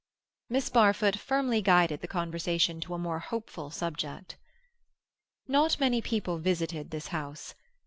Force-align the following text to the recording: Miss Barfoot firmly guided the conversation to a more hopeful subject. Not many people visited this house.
Miss 0.49 0.67
Barfoot 0.71 1.15
firmly 1.17 1.61
guided 1.61 2.01
the 2.01 2.07
conversation 2.07 2.79
to 2.81 2.95
a 2.95 2.97
more 2.97 3.19
hopeful 3.19 3.69
subject. 3.69 4.35
Not 5.47 5.79
many 5.79 6.01
people 6.01 6.39
visited 6.39 6.89
this 6.89 7.09
house. 7.09 7.53